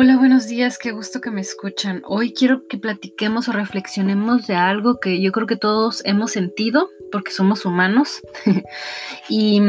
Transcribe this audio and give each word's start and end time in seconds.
Hola, 0.00 0.16
buenos 0.16 0.46
días, 0.46 0.78
qué 0.78 0.92
gusto 0.92 1.20
que 1.20 1.32
me 1.32 1.40
escuchan. 1.40 2.02
Hoy 2.06 2.32
quiero 2.32 2.68
que 2.68 2.78
platiquemos 2.78 3.48
o 3.48 3.52
reflexionemos 3.52 4.46
de 4.46 4.54
algo 4.54 5.00
que 5.00 5.20
yo 5.20 5.32
creo 5.32 5.48
que 5.48 5.56
todos 5.56 6.02
hemos 6.04 6.30
sentido, 6.30 6.88
porque 7.10 7.32
somos 7.32 7.64
humanos. 7.64 8.22
y 9.28 9.60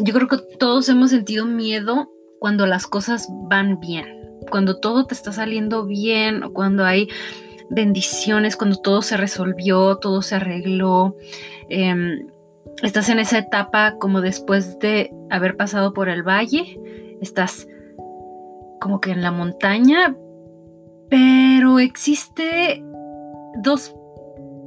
yo 0.00 0.14
creo 0.14 0.28
que 0.28 0.38
todos 0.58 0.88
hemos 0.88 1.10
sentido 1.10 1.44
miedo 1.44 2.08
cuando 2.38 2.64
las 2.64 2.86
cosas 2.86 3.28
van 3.50 3.80
bien, 3.80 4.06
cuando 4.50 4.80
todo 4.80 5.04
te 5.04 5.12
está 5.12 5.30
saliendo 5.30 5.84
bien, 5.84 6.42
o 6.42 6.54
cuando 6.54 6.86
hay 6.86 7.08
bendiciones, 7.68 8.56
cuando 8.56 8.76
todo 8.76 9.02
se 9.02 9.18
resolvió, 9.18 9.96
todo 9.96 10.22
se 10.22 10.36
arregló. 10.36 11.18
Em, 11.68 12.28
estás 12.82 13.10
en 13.10 13.18
esa 13.18 13.36
etapa 13.36 13.96
como 14.00 14.22
después 14.22 14.78
de 14.78 15.12
haber 15.28 15.58
pasado 15.58 15.92
por 15.92 16.08
el 16.08 16.22
valle, 16.22 16.80
estás 17.20 17.66
como 18.80 19.00
que 19.00 19.12
en 19.12 19.22
la 19.22 19.30
montaña, 19.30 20.16
pero 21.08 21.78
existe 21.78 22.82
dos 23.62 23.94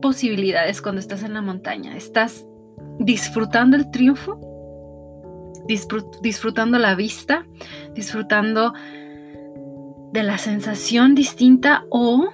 posibilidades 0.02 0.81
cuando 0.81 0.99
estás 0.99 1.23
en 1.23 1.34
la 1.34 1.41
montaña. 1.41 1.95
Estás 1.95 2.45
disfrutando 2.99 3.76
el 3.77 3.90
triunfo, 3.91 4.40
disfrutando 6.21 6.77
la 6.77 6.95
vista, 6.95 7.45
disfrutando 7.94 8.73
de 10.12 10.23
la 10.23 10.38
sensación 10.38 11.16
distinta 11.16 11.85
o, 11.90 12.30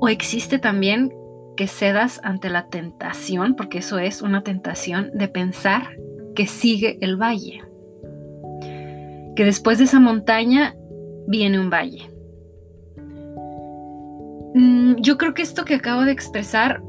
o 0.00 0.08
existe 0.08 0.58
también 0.58 1.12
que 1.56 1.66
cedas 1.66 2.20
ante 2.22 2.50
la 2.50 2.68
tentación, 2.68 3.56
porque 3.56 3.78
eso 3.78 3.98
es 3.98 4.22
una 4.22 4.42
tentación 4.42 5.10
de 5.14 5.28
pensar 5.28 5.88
que 6.36 6.46
sigue 6.46 6.98
el 7.00 7.16
valle, 7.16 7.64
que 9.36 9.44
después 9.44 9.78
de 9.78 9.84
esa 9.84 10.00
montaña 10.00 10.74
viene 11.28 11.60
un 11.60 11.70
valle. 11.70 12.10
Mm, 14.54 14.96
yo 14.96 15.18
creo 15.18 15.34
que 15.34 15.42
esto 15.42 15.64
que 15.64 15.74
acabo 15.74 16.02
de 16.02 16.12
expresar 16.12 16.82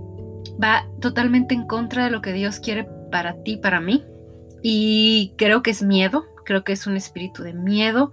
va 0.64 0.88
totalmente 1.02 1.54
en 1.54 1.68
contra 1.68 2.06
de 2.06 2.12
lo 2.12 2.22
que 2.22 2.34
Dios 2.34 2.60
quiere 2.60 2.88
para 3.12 3.36
ti, 3.44 3.58
para 3.58 3.80
mí, 3.80 4.04
y 4.64 5.34
creo 5.38 5.62
que 5.62 5.72
es 5.72 5.84
miedo, 5.84 6.26
creo 6.46 6.64
que 6.64 6.74
es 6.74 6.88
un 6.88 6.96
espíritu 6.96 7.44
de 7.44 7.54
miedo, 7.54 8.12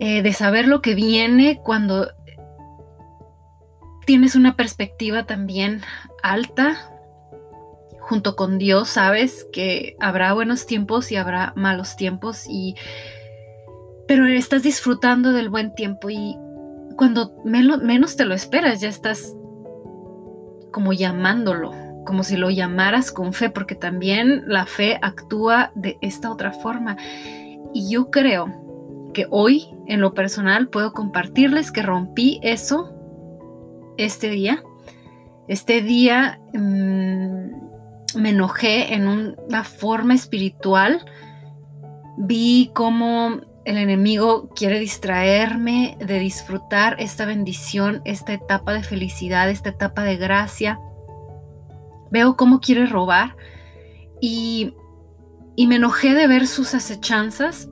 eh, 0.00 0.22
de 0.22 0.32
saber 0.32 0.66
lo 0.66 0.82
que 0.82 0.94
viene 0.94 1.60
cuando 1.62 2.08
tienes 4.06 4.36
una 4.36 4.56
perspectiva 4.56 5.24
también 5.24 5.82
alta 6.22 6.95
junto 8.08 8.36
con 8.36 8.58
Dios, 8.58 8.88
sabes 8.88 9.46
que 9.52 9.96
habrá 9.98 10.32
buenos 10.32 10.66
tiempos 10.66 11.10
y 11.10 11.16
habrá 11.16 11.52
malos 11.56 11.96
tiempos 11.96 12.46
y 12.48 12.76
pero 14.06 14.26
estás 14.28 14.62
disfrutando 14.62 15.32
del 15.32 15.48
buen 15.48 15.74
tiempo 15.74 16.08
y 16.08 16.36
cuando 16.96 17.34
menos 17.44 18.16
te 18.16 18.24
lo 18.24 18.34
esperas 18.34 18.80
ya 18.80 18.88
estás 18.88 19.34
como 20.70 20.92
llamándolo, 20.92 21.72
como 22.04 22.22
si 22.22 22.36
lo 22.36 22.50
llamaras 22.50 23.10
con 23.10 23.32
fe, 23.32 23.50
porque 23.50 23.74
también 23.74 24.44
la 24.46 24.66
fe 24.66 24.98
actúa 25.02 25.72
de 25.74 25.98
esta 26.00 26.30
otra 26.30 26.52
forma. 26.52 26.96
Y 27.74 27.90
yo 27.90 28.10
creo 28.10 28.46
que 29.12 29.26
hoy 29.30 29.74
en 29.86 30.00
lo 30.00 30.14
personal 30.14 30.68
puedo 30.68 30.92
compartirles 30.92 31.72
que 31.72 31.82
rompí 31.82 32.38
eso 32.42 32.92
este 33.96 34.30
día. 34.30 34.62
Este 35.48 35.82
día 35.82 36.40
mm, 36.52 37.65
me 38.16 38.30
enojé 38.30 38.94
en 38.94 39.06
una 39.06 39.64
forma 39.64 40.14
espiritual. 40.14 41.04
Vi 42.18 42.70
cómo 42.74 43.40
el 43.64 43.78
enemigo 43.78 44.48
quiere 44.54 44.78
distraerme 44.78 45.96
de 46.00 46.18
disfrutar 46.18 46.96
esta 46.98 47.26
bendición, 47.26 48.02
esta 48.04 48.32
etapa 48.32 48.72
de 48.72 48.82
felicidad, 48.82 49.50
esta 49.50 49.70
etapa 49.70 50.02
de 50.02 50.16
gracia. 50.16 50.80
Veo 52.10 52.36
cómo 52.36 52.60
quiere 52.60 52.86
robar 52.86 53.36
y, 54.20 54.74
y 55.56 55.66
me 55.66 55.76
enojé 55.76 56.14
de 56.14 56.26
ver 56.26 56.46
sus 56.46 56.74
acechanzas 56.74 57.68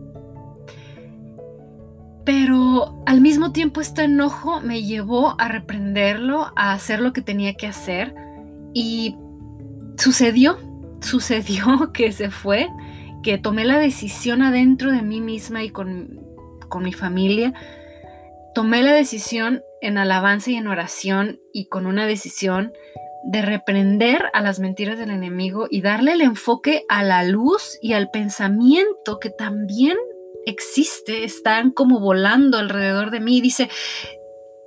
pero 2.24 3.02
al 3.04 3.20
mismo 3.20 3.52
tiempo 3.52 3.80
este 3.80 4.04
enojo 4.04 4.60
me 4.60 4.82
llevó 4.82 5.38
a 5.38 5.48
reprenderlo, 5.48 6.52
a 6.56 6.72
hacer 6.72 7.00
lo 7.00 7.12
que 7.12 7.20
tenía 7.20 7.54
que 7.54 7.66
hacer. 7.66 8.14
Y 8.72 9.16
sucedió, 9.96 10.58
sucedió 11.00 11.92
que 11.94 12.12
se 12.12 12.30
fue, 12.30 12.68
que 13.22 13.38
tomé 13.38 13.64
la 13.64 13.78
decisión 13.78 14.42
adentro 14.42 14.92
de 14.92 15.02
mí 15.02 15.20
misma 15.20 15.64
y 15.64 15.70
con, 15.70 16.20
con 16.68 16.82
mi 16.82 16.92
familia. 16.92 17.54
Tomé 18.54 18.82
la 18.82 18.92
decisión 18.92 19.62
en 19.80 19.98
alabanza 19.98 20.50
y 20.50 20.56
en 20.56 20.68
oración 20.68 21.40
y 21.52 21.66
con 21.66 21.86
una 21.86 22.06
decisión 22.06 22.72
de 23.24 23.40
reprender 23.40 24.30
a 24.34 24.42
las 24.42 24.60
mentiras 24.60 24.98
del 24.98 25.10
enemigo 25.10 25.66
y 25.70 25.80
darle 25.80 26.12
el 26.12 26.20
enfoque 26.20 26.84
a 26.88 27.02
la 27.02 27.24
luz 27.24 27.78
y 27.80 27.94
al 27.94 28.10
pensamiento 28.10 29.18
que 29.18 29.30
también 29.30 29.96
existe, 30.44 31.24
están 31.24 31.70
como 31.70 32.00
volando 32.00 32.58
alrededor 32.58 33.10
de 33.10 33.20
mí. 33.20 33.40
Dice, 33.40 33.70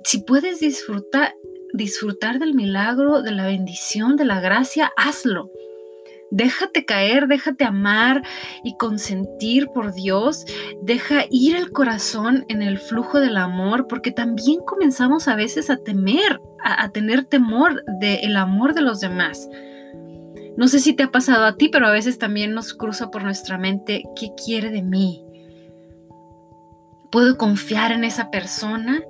si 0.04 0.18
puedes 0.18 0.58
disfrutar, 0.60 1.34
disfrutar 1.72 2.38
del 2.38 2.54
milagro, 2.54 3.22
de 3.22 3.32
la 3.32 3.46
bendición, 3.46 4.16
de 4.16 4.24
la 4.24 4.40
gracia, 4.40 4.92
hazlo. 4.96 5.50
Déjate 6.30 6.84
caer, 6.84 7.26
déjate 7.26 7.64
amar 7.64 8.22
y 8.62 8.76
consentir 8.76 9.68
por 9.68 9.94
Dios. 9.94 10.44
Deja 10.82 11.24
ir 11.30 11.56
el 11.56 11.70
corazón 11.72 12.44
en 12.48 12.60
el 12.60 12.78
flujo 12.78 13.18
del 13.18 13.38
amor, 13.38 13.86
porque 13.88 14.10
también 14.10 14.60
comenzamos 14.66 15.26
a 15.26 15.36
veces 15.36 15.70
a 15.70 15.78
temer, 15.78 16.40
a, 16.62 16.90
tener 16.90 17.24
temor 17.24 17.82
del 17.98 18.36
amor 18.36 18.74
de 18.74 18.82
los 18.82 19.00
demás. 19.00 19.48
No 20.58 20.68
sé 20.68 20.80
si 20.80 20.92
te 20.92 21.04
ha 21.04 21.10
pasado 21.10 21.46
a 21.46 21.56
ti, 21.56 21.70
pero 21.70 21.86
a 21.86 21.92
veces 21.92 22.18
también 22.18 22.52
nos 22.52 22.74
cruza 22.74 23.10
por 23.10 23.22
nuestra 23.22 23.56
mente, 23.56 24.02
¿qué 24.14 24.32
quiere 24.44 24.70
de 24.70 24.82
mí? 24.82 25.24
puedo 27.10 27.36
confiar 27.36 27.92
en 27.92 28.04
esa 28.04 28.30
persona. 28.30 29.02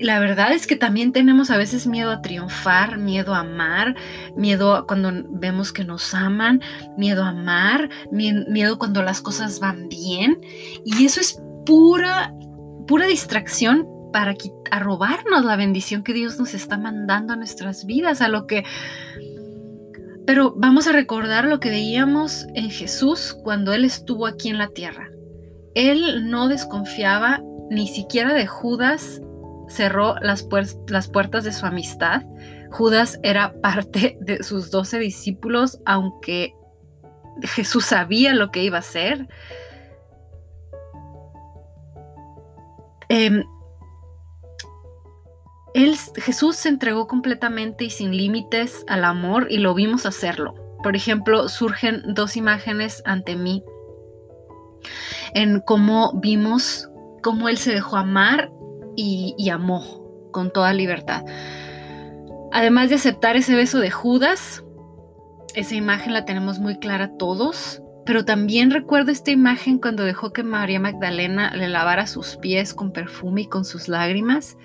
La 0.00 0.18
verdad 0.18 0.52
es 0.52 0.66
que 0.66 0.76
también 0.76 1.12
tenemos 1.12 1.50
a 1.50 1.58
veces 1.58 1.86
miedo 1.86 2.10
a 2.10 2.22
triunfar, 2.22 2.96
miedo 2.96 3.34
a 3.34 3.40
amar, 3.40 3.94
miedo 4.34 4.74
a 4.74 4.86
cuando 4.86 5.12
vemos 5.28 5.74
que 5.74 5.84
nos 5.84 6.14
aman, 6.14 6.62
miedo 6.96 7.22
a 7.22 7.28
amar, 7.28 7.90
miedo 8.10 8.78
cuando 8.78 9.02
las 9.02 9.20
cosas 9.20 9.60
van 9.60 9.90
bien. 9.90 10.40
Y 10.86 11.04
eso 11.04 11.20
es 11.20 11.38
pura, 11.66 12.32
pura 12.86 13.06
distracción 13.06 13.86
para 14.10 14.34
robarnos 14.80 15.44
la 15.44 15.56
bendición 15.56 16.02
que 16.02 16.14
Dios 16.14 16.38
nos 16.38 16.54
está 16.54 16.78
mandando 16.78 17.34
a 17.34 17.36
nuestras 17.36 17.84
vidas, 17.84 18.22
a 18.22 18.28
lo 18.28 18.46
que... 18.46 18.64
Pero 20.26 20.54
vamos 20.56 20.86
a 20.86 20.92
recordar 20.92 21.44
lo 21.44 21.60
que 21.60 21.68
veíamos 21.68 22.46
en 22.54 22.70
Jesús 22.70 23.36
cuando 23.44 23.74
Él 23.74 23.84
estuvo 23.84 24.26
aquí 24.26 24.48
en 24.48 24.56
la 24.56 24.68
tierra. 24.68 25.10
Él 25.74 26.30
no 26.30 26.48
desconfiaba 26.48 27.42
ni 27.70 27.86
siquiera 27.86 28.32
de 28.32 28.46
Judas, 28.46 29.20
cerró 29.70 30.16
las, 30.20 30.42
puertas 30.42 31.44
de 31.44 31.52
su 31.52 31.64
amistad. 31.64 32.22
Judas 32.70 33.18
era 33.22 33.54
parte 33.60 34.18
de 34.20 34.42
sus 34.42 34.70
doce 34.70 34.98
discípulos, 34.98 35.80
aunque 35.86 36.54
Jesús 37.42 37.86
sabía 37.86 38.34
lo 38.34 38.50
que 38.50 38.62
iba 38.62 38.76
a 38.76 38.80
hacer. 38.80 39.28
Em, 43.08 43.44
Jesús 46.16 46.56
se 46.56 46.68
entregó 46.68 47.06
completamente 47.06 47.84
y 47.84 47.90
sin 47.90 48.16
límites 48.16 48.84
al 48.88 49.04
amor 49.04 49.46
y 49.50 49.58
lo 49.58 49.74
vimos 49.74 50.04
hacerlo. 50.04 50.54
Por 50.82 50.96
ejemplo, 50.96 51.48
surgen 51.48 52.02
dos 52.14 52.36
imágenes 52.36 53.02
ante 53.04 53.36
mí 53.36 53.62
en 55.34 55.60
cómo 55.60 56.12
vimos 56.20 56.88
cómo 57.22 57.48
él 57.48 57.58
se 57.58 57.72
dejó 57.72 57.96
amar 57.96 58.50
y, 58.96 59.48
amó 59.50 60.28
con 60.32 60.52
toda 60.52 60.72
libertad. 60.72 61.24
Además 62.52 62.88
de 62.88 62.96
aceptar 62.96 63.36
ese 63.36 63.54
beso 63.54 63.78
de 63.78 63.90
Judas, 63.90 64.64
esa 65.54 65.74
imagen 65.74 66.12
la 66.12 66.24
tenemos 66.24 66.58
muy 66.58 66.78
clara 66.78 67.16
todos, 67.16 67.82
pero 68.06 68.24
también 68.24 68.70
recuerdo 68.70 69.10
esta 69.10 69.30
imagen 69.30 69.78
cuando 69.78 70.04
dejó 70.04 70.32
que 70.32 70.42
María 70.42 70.80
Magdalena 70.80 71.54
le 71.54 71.68
lavara 71.68 72.06
sus 72.06 72.36
pies 72.36 72.74
con 72.74 72.92
perfume 72.92 73.42
y 73.42 73.46
con 73.46 73.64
sus 73.64 73.88
lágrimas, 73.88 74.56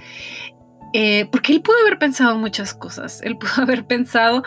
eh, 0.94 1.28
porque 1.32 1.54
él 1.54 1.62
pudo 1.62 1.76
haber 1.82 2.00
pensado 2.00 2.38
muchas 2.38 2.74
cosas, 2.74 3.22
él 3.24 3.38
pudo 3.40 3.64
haber 3.64 3.86
pensado 3.86 4.44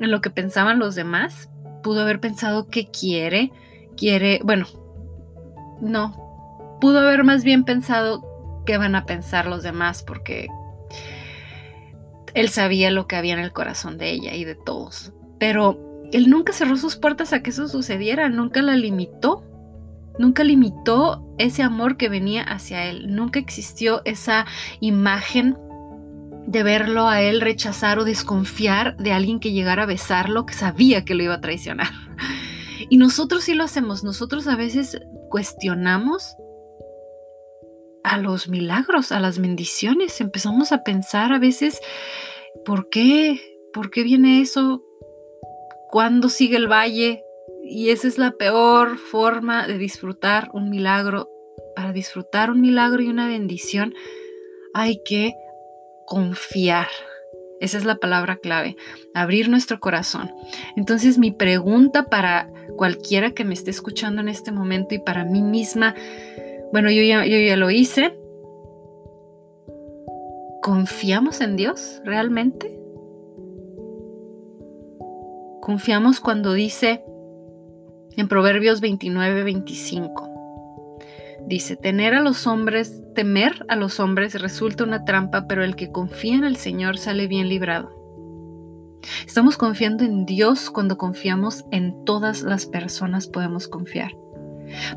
en 0.00 0.10
lo 0.10 0.20
que 0.20 0.30
pensaban 0.30 0.78
los 0.78 0.94
demás, 0.94 1.50
pudo 1.82 2.02
haber 2.02 2.20
pensado 2.20 2.68
que 2.68 2.90
quiere, 2.90 3.52
quiere, 3.96 4.40
bueno, 4.42 4.66
no, 5.80 6.78
pudo 6.80 7.00
haber 7.00 7.24
más 7.24 7.44
bien 7.44 7.64
pensado 7.64 8.33
qué 8.64 8.78
van 8.78 8.94
a 8.94 9.06
pensar 9.06 9.46
los 9.46 9.62
demás 9.62 10.02
porque 10.02 10.48
él 12.34 12.48
sabía 12.48 12.90
lo 12.90 13.06
que 13.06 13.16
había 13.16 13.34
en 13.34 13.40
el 13.40 13.52
corazón 13.52 13.96
de 13.96 14.10
ella 14.10 14.34
y 14.34 14.44
de 14.44 14.56
todos. 14.56 15.12
Pero 15.38 15.78
él 16.12 16.28
nunca 16.28 16.52
cerró 16.52 16.76
sus 16.76 16.96
puertas 16.96 17.32
a 17.32 17.42
que 17.42 17.50
eso 17.50 17.68
sucediera, 17.68 18.28
nunca 18.28 18.62
la 18.62 18.76
limitó. 18.76 19.44
Nunca 20.18 20.44
limitó 20.44 21.26
ese 21.38 21.64
amor 21.64 21.96
que 21.96 22.08
venía 22.08 22.44
hacia 22.44 22.84
él. 22.86 23.12
Nunca 23.14 23.40
existió 23.40 24.00
esa 24.04 24.46
imagen 24.78 25.58
de 26.46 26.62
verlo 26.62 27.08
a 27.08 27.20
él 27.20 27.40
rechazar 27.40 27.98
o 27.98 28.04
desconfiar 28.04 28.96
de 28.96 29.12
alguien 29.12 29.40
que 29.40 29.50
llegara 29.50 29.84
a 29.84 29.86
besarlo, 29.86 30.46
que 30.46 30.54
sabía 30.54 31.04
que 31.04 31.14
lo 31.14 31.24
iba 31.24 31.34
a 31.34 31.40
traicionar. 31.40 31.88
Y 32.90 32.98
nosotros 32.98 33.44
sí 33.44 33.54
lo 33.54 33.64
hacemos. 33.64 34.04
Nosotros 34.04 34.46
a 34.46 34.56
veces 34.56 35.00
cuestionamos 35.30 36.36
a 38.04 38.18
los 38.18 38.48
milagros, 38.48 39.10
a 39.10 39.18
las 39.18 39.38
bendiciones. 39.40 40.20
Empezamos 40.20 40.70
a 40.70 40.84
pensar 40.84 41.32
a 41.32 41.38
veces, 41.38 41.80
¿por 42.64 42.88
qué? 42.90 43.40
¿Por 43.72 43.90
qué 43.90 44.04
viene 44.04 44.40
eso? 44.40 44.84
¿Cuándo 45.90 46.28
sigue 46.28 46.56
el 46.56 46.70
valle? 46.70 47.24
Y 47.64 47.90
esa 47.90 48.06
es 48.06 48.18
la 48.18 48.32
peor 48.32 48.98
forma 48.98 49.66
de 49.66 49.78
disfrutar 49.78 50.50
un 50.52 50.70
milagro. 50.70 51.30
Para 51.74 51.92
disfrutar 51.92 52.50
un 52.50 52.60
milagro 52.60 53.02
y 53.02 53.08
una 53.08 53.26
bendición 53.26 53.94
hay 54.74 55.02
que 55.04 55.34
confiar. 56.06 56.88
Esa 57.60 57.78
es 57.78 57.84
la 57.84 57.96
palabra 57.96 58.36
clave, 58.36 58.76
abrir 59.14 59.48
nuestro 59.48 59.80
corazón. 59.80 60.30
Entonces 60.76 61.18
mi 61.18 61.30
pregunta 61.30 62.04
para 62.06 62.50
cualquiera 62.76 63.30
que 63.30 63.44
me 63.44 63.54
esté 63.54 63.70
escuchando 63.70 64.20
en 64.20 64.28
este 64.28 64.52
momento 64.52 64.94
y 64.94 64.98
para 64.98 65.24
mí 65.24 65.40
misma, 65.40 65.94
bueno, 66.74 66.90
yo 66.90 67.04
ya, 67.04 67.24
yo 67.24 67.38
ya 67.38 67.56
lo 67.56 67.70
hice. 67.70 68.18
¿Confiamos 70.60 71.40
en 71.40 71.54
Dios 71.54 72.02
realmente? 72.04 72.76
Confiamos 75.62 76.18
cuando 76.18 76.52
dice 76.52 77.04
en 78.16 78.26
Proverbios 78.26 78.80
29, 78.80 79.44
25. 79.44 80.30
Dice, 81.46 81.76
tener 81.76 82.12
a 82.12 82.20
los 82.20 82.48
hombres, 82.48 83.04
temer 83.14 83.64
a 83.68 83.76
los 83.76 84.00
hombres 84.00 84.42
resulta 84.42 84.82
una 84.82 85.04
trampa, 85.04 85.46
pero 85.46 85.62
el 85.62 85.76
que 85.76 85.92
confía 85.92 86.34
en 86.34 86.42
el 86.42 86.56
Señor 86.56 86.98
sale 86.98 87.28
bien 87.28 87.48
librado. 87.48 87.92
Estamos 89.24 89.56
confiando 89.56 90.02
en 90.02 90.26
Dios 90.26 90.70
cuando 90.70 90.98
confiamos 90.98 91.66
en 91.70 92.04
todas 92.04 92.42
las 92.42 92.66
personas 92.66 93.28
podemos 93.28 93.68
confiar. 93.68 94.23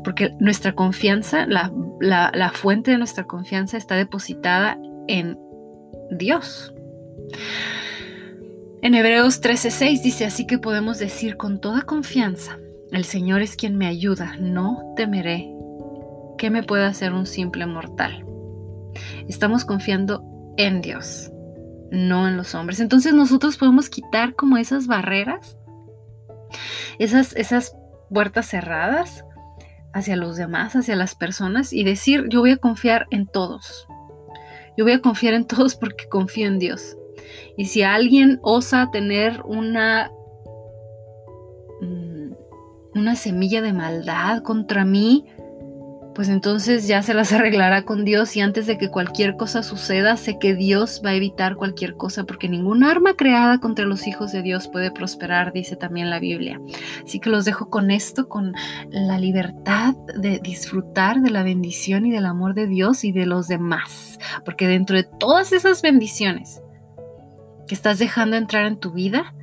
Porque 0.04 0.34
nuestra 0.40 0.74
confianza, 0.74 1.46
la, 1.46 2.50
fuente 2.54 2.90
de 2.90 2.98
nuestra 2.98 3.24
confianza 3.24 3.76
está 3.76 3.96
depositada 3.96 4.78
en 5.06 5.38
Dios. 6.10 6.74
En 8.82 8.94
Hebreos 8.94 9.42
13:6 9.42 10.02
dice, 10.02 10.24
así 10.24 10.46
que 10.46 10.58
podemos 10.58 10.98
decir 10.98 11.36
con 11.36 11.60
toda 11.60 11.82
confianza, 11.82 12.58
el 12.92 13.04
Señor 13.04 13.42
es 13.42 13.56
quien 13.56 13.76
me 13.76 13.86
ayuda, 13.86 14.36
no 14.38 14.94
temeré 14.96 15.52
¿qué 16.38 16.48
me 16.48 16.62
puede 16.62 16.86
hacer 16.86 17.12
un 17.12 17.26
simple 17.26 17.66
mortal? 17.66 18.24
Estamos 19.28 19.66
confiando 19.66 20.24
en 20.56 20.80
Dios, 20.80 21.30
no 21.90 22.26
en 22.26 22.38
los 22.38 22.54
hombres. 22.54 22.80
Entonces 22.80 23.12
nosotros 23.12 23.58
podemos 23.58 23.90
quitar 23.90 24.34
como 24.34 24.56
esas 24.56 24.86
barreras, 24.86 25.58
esas 26.98 27.76
puertas 28.08 28.46
cerradas 28.46 29.24
hacia 29.92 30.16
los 30.16 30.36
demás, 30.36 30.76
hacia 30.76 30.96
las 30.96 31.14
personas 31.14 31.72
y 31.72 31.84
decir, 31.84 32.26
yo 32.28 32.40
voy 32.40 32.52
a 32.52 32.56
confiar 32.56 33.06
en 33.10 33.26
todos. 33.26 33.86
Yo 34.76 34.84
voy 34.84 34.92
a 34.92 35.00
confiar 35.00 35.34
en 35.34 35.46
todos 35.46 35.74
porque 35.74 36.08
confío 36.08 36.46
en 36.46 36.58
Dios. 36.58 36.96
Y 37.56 37.66
si 37.66 37.82
alguien 37.82 38.38
osa 38.42 38.90
tener 38.92 39.42
una, 39.44 40.10
mm, 41.80 42.32
una 42.94 43.16
semilla 43.16 43.60
de 43.60 43.72
maldad 43.72 44.42
contra 44.42 44.84
mí, 44.84 45.26
pues 46.18 46.30
entonces 46.30 46.88
ya 46.88 47.00
se 47.00 47.14
las 47.14 47.32
arreglará 47.32 47.84
con 47.84 48.04
Dios 48.04 48.34
y 48.34 48.40
antes 48.40 48.66
de 48.66 48.76
que 48.76 48.90
cualquier 48.90 49.36
cosa 49.36 49.62
suceda, 49.62 50.16
sé 50.16 50.36
que 50.40 50.56
Dios 50.56 51.00
va 51.06 51.10
a 51.10 51.14
evitar 51.14 51.54
cualquier 51.54 51.94
cosa 51.94 52.24
porque 52.24 52.48
ningún 52.48 52.82
arma 52.82 53.14
creada 53.14 53.58
contra 53.58 53.84
los 53.84 54.04
hijos 54.08 54.32
de 54.32 54.42
Dios 54.42 54.66
puede 54.66 54.90
prosperar, 54.90 55.52
dice 55.52 55.76
también 55.76 56.10
la 56.10 56.18
Biblia. 56.18 56.60
Así 57.04 57.20
que 57.20 57.30
los 57.30 57.44
dejo 57.44 57.70
con 57.70 57.92
esto, 57.92 58.28
con 58.28 58.52
la 58.90 59.16
libertad 59.16 59.94
de 60.18 60.40
disfrutar 60.40 61.20
de 61.20 61.30
la 61.30 61.44
bendición 61.44 62.04
y 62.04 62.10
del 62.10 62.26
amor 62.26 62.54
de 62.54 62.66
Dios 62.66 63.04
y 63.04 63.12
de 63.12 63.24
los 63.24 63.46
demás, 63.46 64.18
porque 64.44 64.66
dentro 64.66 64.96
de 64.96 65.04
todas 65.04 65.52
esas 65.52 65.82
bendiciones 65.82 66.60
que 67.68 67.76
estás 67.76 68.00
dejando 68.00 68.34
entrar 68.34 68.66
en 68.66 68.80
tu 68.80 68.90
vida, 68.90 69.34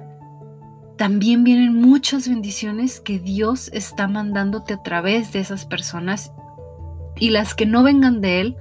también 0.98 1.46
vienen 1.46 1.74
muchas 1.74 2.28
bendiciones 2.28 3.00
que 3.00 3.18
Dios 3.18 3.70
está 3.72 4.10
mandándote 4.10 4.74
a 4.74 4.84
través 4.84 5.32
de 5.32 5.40
esas 5.40 5.66
personas 5.66 6.34
y 7.20 7.30
las 7.30 7.56
que 7.56 7.66
no 7.66 7.84
vengan 7.84 8.22
de 8.22 8.42
Él 8.42 8.58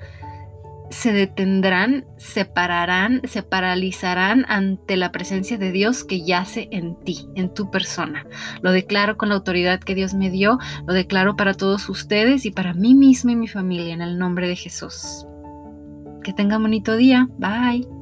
se 0.91 1.13
detendrán, 1.13 2.05
se 2.17 2.45
pararán, 2.45 3.23
se 3.25 3.43
paralizarán 3.43 4.45
ante 4.49 4.97
la 4.97 5.13
presencia 5.13 5.59
de 5.59 5.73
Dios 5.73 6.05
que 6.05 6.25
yace 6.25 6.69
en 6.71 6.97
ti, 7.01 7.27
en 7.35 7.53
tu 7.53 7.71
persona. 7.71 8.27
Lo 8.63 8.71
declaro 8.71 9.17
con 9.17 9.31
la 9.31 9.35
autoridad 9.35 9.81
que 9.81 9.95
Dios 9.95 10.15
me 10.15 10.31
dio, 10.31 10.59
lo 10.87 10.95
declaro 10.95 11.37
para 11.37 11.55
todos 11.55 11.89
ustedes 11.89 12.47
y 12.47 12.51
para 12.51 12.75
mí 12.75 12.95
misma 12.95 13.33
y 13.33 13.37
mi 13.37 13.49
familia 13.49 13.93
en 13.93 14.03
el 14.03 14.19
nombre 14.19 14.47
de 14.47 14.57
Jesús. 14.57 15.27
Que 16.23 16.33
tengan 16.33 16.63
bonito 16.63 16.97
día. 16.97 17.29
Bye. 17.39 17.94